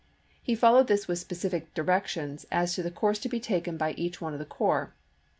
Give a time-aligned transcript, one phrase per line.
[0.41, 4.19] He followed this with specific directions as to the course to be taken by each
[4.19, 4.95] one of the corps.